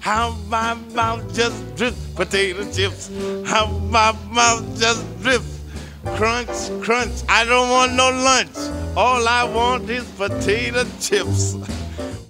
How 0.00 0.34
my 0.48 0.74
mouth 0.94 1.22
just 1.34 1.56
drip. 1.76 1.94
Potato 2.14 2.64
chips, 2.72 3.10
how 3.46 3.68
my 3.90 4.12
mouth 4.30 4.64
just 4.78 5.04
drip. 5.22 5.42
Crunch, 6.16 6.70
crunch, 6.82 7.22
I 7.28 7.44
don't 7.44 7.68
want 7.70 7.94
no 7.94 8.10
lunch. 8.10 8.56
All 8.96 9.26
I 9.26 9.44
want 9.44 9.88
is 9.90 10.04
potato 10.16 10.84
chips. 11.00 11.56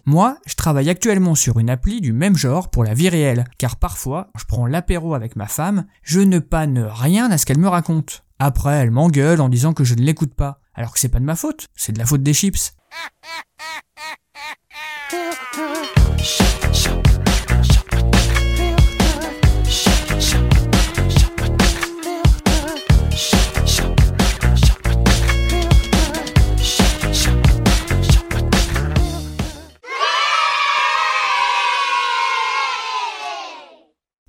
Moi, 0.04 0.38
je 0.46 0.54
travaille 0.54 0.88
actuellement 0.88 1.34
sur 1.34 1.58
une 1.58 1.68
appli 1.68 2.00
du 2.00 2.14
même 2.14 2.36
genre 2.36 2.70
pour 2.70 2.82
la 2.82 2.94
vie 2.94 3.10
réelle, 3.10 3.44
car 3.58 3.76
parfois, 3.76 4.28
je 4.38 4.44
prends 4.46 4.66
l'apéro 4.66 5.14
avec 5.14 5.36
ma 5.36 5.46
femme, 5.46 5.84
je 6.02 6.20
ne 6.20 6.38
panne 6.38 6.78
rien 6.90 7.30
à 7.30 7.36
ce 7.36 7.44
qu'elle 7.44 7.58
me 7.58 7.68
raconte. 7.68 8.24
Après, 8.38 8.72
elle 8.72 8.90
m'engueule 8.90 9.42
en 9.42 9.50
disant 9.50 9.74
que 9.74 9.84
je 9.84 9.94
ne 9.94 10.02
l'écoute 10.02 10.34
pas, 10.34 10.60
alors 10.74 10.94
que 10.94 10.98
c'est 10.98 11.10
pas 11.10 11.20
de 11.20 11.24
ma 11.24 11.36
faute, 11.36 11.68
c'est 11.74 11.92
de 11.92 11.98
la 11.98 12.06
faute 12.06 12.22
des 12.22 12.32
chips. 12.32 12.72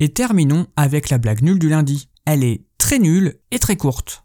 Et 0.02 0.08
terminons 0.08 0.66
avec 0.78 1.10
la 1.10 1.18
blague 1.18 1.42
nulle 1.42 1.60
du 1.60 1.68
lundi. 1.68 2.08
Elle 2.26 2.46
est 2.46 2.62
très 2.78 3.00
nulle 3.00 3.34
et 3.52 3.60
très 3.60 3.76
courte. 3.76 4.24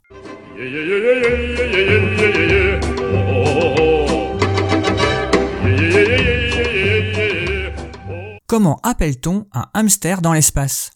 Comment 8.56 8.78
appelle-t-on 8.84 9.48
un 9.52 9.66
hamster 9.74 10.22
dans 10.22 10.32
l'espace 10.32 10.92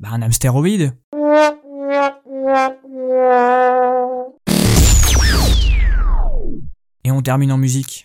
Bah 0.00 0.10
un 0.12 0.20
hamstéroïde. 0.20 0.92
Et 7.02 7.10
on 7.10 7.22
termine 7.22 7.52
en 7.52 7.56
musique. 7.56 8.04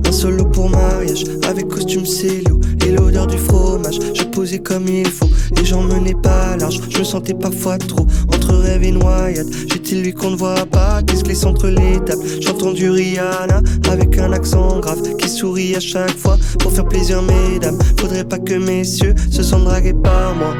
solo 0.11 0.45
pour 0.45 0.69
mariage 0.69 1.23
Avec 1.47 1.67
costume 1.67 2.05
célio 2.05 2.59
et 2.85 2.91
l'odeur 2.91 3.27
du 3.27 3.37
fromage. 3.37 3.99
Je 4.13 4.23
posais 4.23 4.59
comme 4.59 4.87
il 4.87 5.07
faut, 5.07 5.29
les 5.55 5.65
gens 5.65 5.83
menaient 5.83 6.15
pas 6.21 6.57
large. 6.57 6.79
Je 6.89 6.99
me 6.99 7.03
sentais 7.03 7.33
parfois 7.33 7.77
trop 7.77 8.05
entre 8.33 8.53
rêve 8.53 8.83
et 8.83 8.91
noyade. 8.91 9.47
J'étais 9.71 9.95
lui 9.95 10.13
qu'on 10.13 10.31
ne 10.31 10.35
voit 10.35 10.65
pas, 10.65 11.01
qui 11.03 11.17
se 11.17 11.23
glisse 11.23 11.45
entre 11.45 11.67
les 11.67 11.99
tables. 12.05 12.23
J'entends 12.41 12.71
du 12.71 12.89
Rihanna 12.89 13.61
avec 13.89 14.17
un 14.17 14.31
accent 14.31 14.79
grave 14.79 15.01
Qui 15.17 15.29
sourit 15.29 15.75
à 15.75 15.79
chaque 15.79 16.17
fois. 16.17 16.37
Pour 16.59 16.71
faire 16.71 16.85
plaisir 16.85 17.21
mesdames 17.21 17.77
Faudrait 17.99 18.23
pas 18.23 18.39
que 18.39 18.53
messieurs 18.53 19.15
se 19.29 19.43
sentent 19.43 19.65
dragués 19.65 19.93
par 19.93 20.35
moi. 20.35 20.53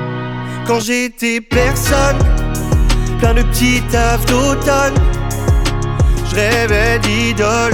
Quand 0.67 0.79
j'étais 0.79 1.41
personne, 1.41 2.17
plein 3.19 3.33
de 3.33 3.41
petits 3.41 3.81
tafs 3.91 4.25
d'automne 4.25 4.93
Je 6.29 6.35
rêvais 6.35 6.99
d'idole, 6.99 7.73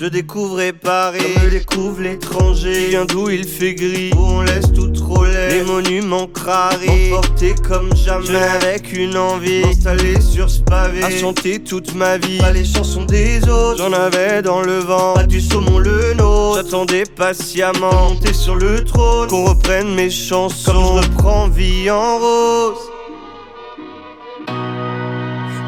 Je 0.00 0.06
découvrais 0.06 0.72
Paris, 0.72 1.20
je 1.42 1.50
découvre 1.50 2.00
l'étranger. 2.00 2.72
Qui 2.72 2.86
vient 2.86 3.04
d'où 3.04 3.28
il 3.28 3.46
fait 3.46 3.74
gris, 3.74 4.10
où 4.16 4.18
on 4.18 4.40
laisse 4.40 4.72
tout 4.74 4.88
trop 4.88 5.26
laid. 5.26 5.50
Les 5.50 5.62
monuments 5.62 6.26
crarés, 6.26 7.12
emportés 7.12 7.54
comme 7.68 7.94
jamais. 7.94 8.24
Je 8.24 8.34
avec 8.34 8.94
une 8.94 9.18
envie, 9.18 9.62
installé 9.62 10.18
sur 10.18 10.48
ce 10.48 10.62
pavé. 10.62 11.04
À 11.04 11.10
chanter 11.10 11.58
toute 11.58 11.94
ma 11.94 12.16
vie, 12.16 12.38
pas 12.38 12.50
les 12.50 12.64
chansons 12.64 13.04
des 13.04 13.46
autres. 13.46 13.76
J'en 13.76 13.92
avais 13.92 14.40
dans 14.40 14.62
le 14.62 14.78
vent, 14.78 15.12
pas 15.12 15.26
du 15.26 15.38
saumon 15.38 15.78
le 15.78 16.14
nôtre. 16.14 16.62
J'attendais 16.62 17.04
patiemment, 17.04 18.08
monter 18.08 18.32
sur 18.32 18.54
le 18.54 18.82
trône. 18.82 19.28
Qu'on 19.28 19.44
reprenne 19.50 19.94
mes 19.94 20.08
chansons, 20.08 20.72
comme 20.72 21.02
je 21.02 21.08
reprends 21.08 21.48
vie 21.48 21.90
en 21.90 22.18
rose. 22.18 22.78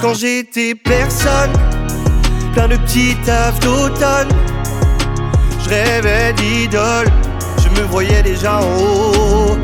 Quand 0.00 0.14
j'étais 0.14 0.74
personne 0.74 1.52
plein 2.52 2.68
de 2.68 2.76
petits 2.76 3.16
tafs 3.24 3.58
d'automne. 3.60 4.28
Je 5.64 5.68
rêvais 5.68 6.32
d'idole, 6.34 7.08
je 7.62 7.80
me 7.80 7.86
voyais 7.86 8.22
déjà 8.22 8.60
en 8.60 8.76
haut. 8.78 9.58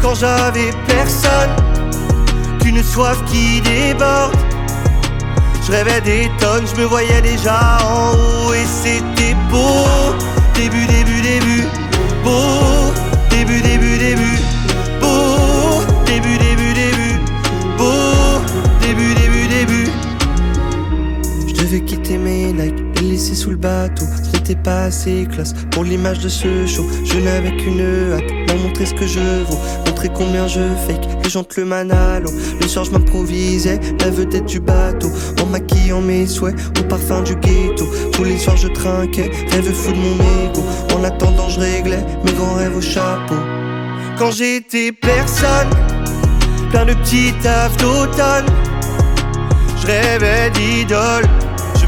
Quand 0.00 0.14
j'avais 0.14 0.72
personne, 0.86 1.50
qu'une 2.60 2.82
soif 2.82 3.18
qui 3.26 3.60
déborde. 3.60 4.36
Je 5.64 5.72
rêvais 5.72 6.00
des 6.00 6.30
tonnes, 6.40 6.66
je 6.66 6.80
me 6.80 6.86
voyais 6.86 7.20
déjà 7.22 7.78
en 7.84 8.12
haut 8.12 8.52
et 8.52 8.66
c'était 8.66 9.36
beau. 9.50 9.86
Début, 10.54 10.86
début, 10.86 11.20
début, 11.20 11.64
beau. 12.24 12.92
Début, 13.30 13.60
début, 13.60 13.96
début, 13.98 14.38
Je 21.72 21.78
devais 21.78 21.86
quitter 21.86 22.18
mes 22.18 22.52
Nike, 22.52 22.74
les 23.00 23.12
laisser 23.12 23.34
sous 23.34 23.48
le 23.48 23.56
bateau. 23.56 24.04
Ce 24.22 24.36
n'était 24.36 24.56
pas 24.62 24.82
assez 24.82 25.26
classe 25.32 25.54
pour 25.70 25.84
l'image 25.84 26.18
de 26.18 26.28
ce 26.28 26.66
show. 26.66 26.84
Je 27.02 27.18
n'avais 27.18 27.56
qu'une 27.56 27.80
hâte, 28.12 28.30
leur 28.46 28.58
montrer 28.58 28.84
ce 28.84 28.92
que 28.92 29.06
je 29.06 29.20
vaux. 29.48 29.58
Montrer 29.86 30.10
combien 30.14 30.46
je 30.46 30.60
fake, 30.86 31.08
les 31.24 31.30
gens 31.30 31.44
te 31.44 31.58
le 31.58 31.64
manalo. 31.66 32.30
Le 32.60 32.68
soir, 32.68 32.84
je 32.84 32.90
m'improvisais, 32.90 33.80
la 34.00 34.10
vedette 34.10 34.44
du 34.44 34.60
bateau. 34.60 35.08
En 35.42 35.46
maquillant 35.46 36.02
mes 36.02 36.26
souhaits, 36.26 36.54
au 36.78 36.82
parfum 36.82 37.22
du 37.22 37.36
ghetto. 37.36 37.86
Tous 38.12 38.24
les 38.24 38.36
soirs, 38.36 38.58
je 38.58 38.68
trinquais, 38.68 39.30
rêve 39.50 39.72
fou 39.72 39.92
de 39.92 39.96
mon 39.96 40.50
ego. 40.50 40.62
En 40.94 41.02
attendant, 41.04 41.48
je 41.48 41.58
réglais 41.58 42.04
mes 42.26 42.32
grands 42.32 42.56
rêves 42.56 42.76
au 42.76 42.82
chapeau. 42.82 43.36
Quand 44.18 44.30
j'étais 44.30 44.92
personne, 44.92 45.70
plein 46.68 46.84
de 46.84 46.92
petits 46.92 47.32
tafs 47.42 47.78
d'automne. 47.78 48.44
Je 49.80 49.86
rêvais 49.86 50.50
d'idole, 50.50 51.24
je 51.40 51.51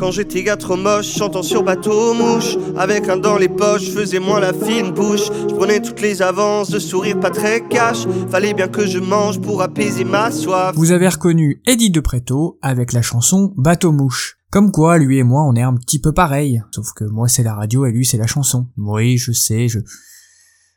Quand 0.00 0.10
j'étais 0.10 0.42
gars 0.42 0.56
trop 0.56 0.76
moche, 0.76 1.14
chantant 1.14 1.42
sur 1.42 1.62
bateau 1.62 2.14
mouche 2.14 2.56
Avec 2.74 3.10
un 3.10 3.18
dans 3.18 3.36
les 3.36 3.50
poches, 3.50 3.90
faisais 3.90 4.18
moins 4.18 4.40
la 4.40 4.54
fine 4.54 4.92
bouche 4.92 5.26
Je 5.26 5.54
prenais 5.54 5.82
toutes 5.82 6.00
les 6.00 6.22
avances, 6.22 6.70
de 6.70 6.78
sourire 6.78 7.20
pas 7.20 7.28
très 7.28 7.68
cash 7.68 8.06
Fallait 8.30 8.54
bien 8.54 8.68
que 8.68 8.86
je 8.86 8.98
mange 8.98 9.42
pour 9.42 9.60
apaiser 9.60 10.04
ma 10.04 10.30
soif 10.30 10.72
Vous 10.74 10.92
avez 10.92 11.06
reconnu 11.06 11.60
Eddie 11.66 11.90
de 11.90 12.00
Preto 12.00 12.58
avec 12.62 12.94
la 12.94 13.02
chanson 13.02 13.52
Bateau 13.58 13.92
Mouche. 13.92 14.38
Comme 14.50 14.72
quoi, 14.72 14.96
lui 14.96 15.18
et 15.18 15.22
moi, 15.22 15.42
on 15.42 15.54
est 15.54 15.62
un 15.62 15.74
petit 15.74 16.00
peu 16.00 16.12
pareil. 16.12 16.62
Sauf 16.74 16.92
que 16.94 17.04
moi, 17.04 17.28
c'est 17.28 17.42
la 17.42 17.54
radio 17.54 17.84
et 17.84 17.92
lui, 17.92 18.06
c'est 18.06 18.16
la 18.16 18.26
chanson. 18.26 18.68
Oui, 18.78 19.18
je 19.18 19.32
sais, 19.32 19.68
je... 19.68 19.80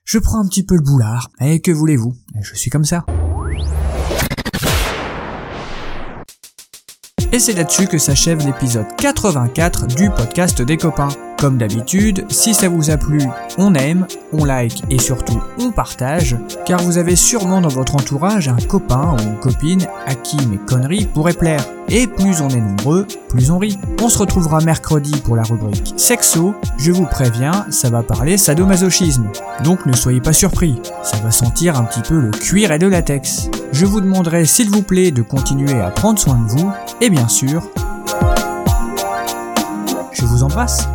Je 0.04 0.20
prends 0.20 0.40
un 0.44 0.48
petit 0.48 0.66
peu 0.66 0.76
le 0.76 0.82
boulard. 0.82 1.32
Et 1.40 1.62
que 1.62 1.72
voulez-vous? 1.72 2.14
Je 2.42 2.56
suis 2.56 2.70
comme 2.70 2.84
ça. 2.84 3.06
Et 7.34 7.40
c'est 7.40 7.54
là-dessus 7.54 7.88
que 7.88 7.98
s'achève 7.98 8.46
l'épisode 8.46 8.86
84 8.96 9.88
du 9.88 10.12
podcast 10.12 10.62
des 10.62 10.78
copains. 10.78 11.10
Comme 11.44 11.58
d'habitude, 11.58 12.24
si 12.30 12.54
ça 12.54 12.70
vous 12.70 12.90
a 12.90 12.96
plu, 12.96 13.20
on 13.58 13.76
aime, 13.76 14.08
on 14.32 14.46
like 14.46 14.82
et 14.90 14.98
surtout 14.98 15.42
on 15.60 15.72
partage, 15.72 16.38
car 16.66 16.82
vous 16.82 16.98
avez 16.98 17.18
sûrement 17.18 17.60
dans 17.60 17.68
votre 17.68 17.96
entourage 17.96 18.48
un 18.48 18.56
copain 18.56 19.18
ou 19.18 19.24
une 19.24 19.38
copine 19.40 19.86
à 20.08 20.16
qui 20.16 20.38
mes 20.48 20.56
conneries 20.56 21.06
pourraient 21.06 21.34
plaire. 21.34 21.66
Et 21.90 22.08
plus 22.08 22.40
on 22.40 22.48
est 22.48 22.62
nombreux, 22.62 23.06
plus 23.28 23.52
on 23.52 23.58
rit. 23.58 23.78
On 24.02 24.08
se 24.08 24.20
retrouvera 24.20 24.62
mercredi 24.62 25.12
pour 25.20 25.36
la 25.36 25.44
rubrique 25.44 25.94
Sexo. 25.98 26.56
Je 26.78 26.94
vous 26.94 27.08
préviens, 27.08 27.66
ça 27.72 27.90
va 27.90 28.04
parler 28.04 28.38
sadomasochisme. 28.38 29.30
Donc 29.66 29.86
ne 29.86 29.98
soyez 29.98 30.22
pas 30.22 30.32
surpris, 30.32 30.80
ça 31.04 31.18
va 31.18 31.32
sentir 31.32 31.76
un 31.76 31.84
petit 31.84 32.08
peu 32.08 32.22
le 32.22 32.32
cuir 32.32 32.72
et 32.72 32.80
le 32.80 32.88
latex. 32.88 33.50
Je 33.74 33.86
vous 33.86 34.00
demanderai 34.00 34.46
s'il 34.46 34.70
vous 34.70 34.82
plaît 34.82 35.12
de 35.12 35.22
continuer 35.22 35.82
à 35.82 35.90
prendre 35.90 36.20
soin 36.20 36.38
de 36.38 36.48
vous, 36.48 36.72
et 37.02 37.10
bien 37.10 37.28
sûr, 37.28 37.64
je 40.14 40.24
vous 40.24 40.44
embrasse. 40.44 40.88